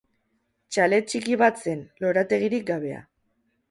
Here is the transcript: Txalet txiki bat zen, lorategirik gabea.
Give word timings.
Txalet 0.77 1.13
txiki 1.13 1.39
bat 1.43 1.63
zen, 1.69 1.87
lorategirik 2.03 2.69
gabea. 2.75 3.09